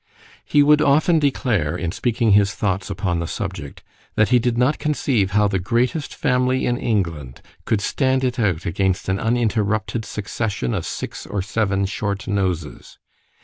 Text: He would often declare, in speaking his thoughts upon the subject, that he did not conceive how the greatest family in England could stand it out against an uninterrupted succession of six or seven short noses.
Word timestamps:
He 0.43 0.63
would 0.63 0.81
often 0.81 1.19
declare, 1.19 1.77
in 1.77 1.91
speaking 1.91 2.31
his 2.31 2.55
thoughts 2.55 2.89
upon 2.89 3.19
the 3.19 3.27
subject, 3.27 3.83
that 4.15 4.29
he 4.29 4.39
did 4.39 4.57
not 4.57 4.79
conceive 4.79 5.29
how 5.29 5.47
the 5.47 5.59
greatest 5.59 6.15
family 6.15 6.65
in 6.65 6.75
England 6.75 7.39
could 7.65 7.81
stand 7.81 8.23
it 8.23 8.39
out 8.39 8.65
against 8.65 9.07
an 9.09 9.19
uninterrupted 9.19 10.03
succession 10.03 10.73
of 10.73 10.87
six 10.87 11.27
or 11.27 11.43
seven 11.43 11.85
short 11.85 12.27
noses. 12.27 12.97